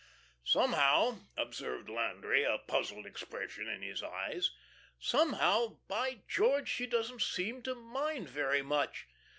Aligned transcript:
"Somehow," 0.45 1.19
observed 1.37 1.87
Landry, 1.87 2.43
a 2.43 2.57
puzzled 2.57 3.05
expression 3.05 3.67
in 3.67 3.83
his 3.83 4.01
eyes, 4.01 4.49
"somehow, 4.97 5.77
by 5.87 6.23
George! 6.27 6.69
she 6.71 6.87
don't 6.87 7.21
seem 7.21 7.61
to 7.61 7.75
mind 7.75 8.27
very 8.27 8.63
much. 8.63 9.07